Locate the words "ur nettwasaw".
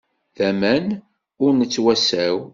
1.43-2.37